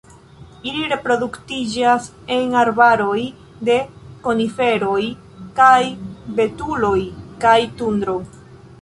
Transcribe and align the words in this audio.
Ili 0.69 0.79
reproduktiĝas 0.93 2.07
en 2.37 2.55
arbaroj 2.63 3.19
de 3.69 3.77
koniferoj 4.27 5.01
kaj 5.63 5.77
betuloj 6.41 6.99
kaj 7.47 7.59
tundro. 7.81 8.23